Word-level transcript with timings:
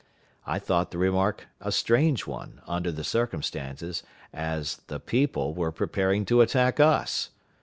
I 0.47 0.57
thought 0.57 0.89
the 0.89 0.97
remark 0.97 1.45
a 1.59 1.71
strange 1.71 2.25
one, 2.25 2.63
under 2.65 2.91
the 2.91 3.03
circumstances, 3.03 4.01
as 4.33 4.77
"the 4.87 4.99
people" 4.99 5.53
were 5.53 5.71
preparing 5.71 6.25
to 6.25 6.41
attack 6.41 6.79
us. 6.79 7.29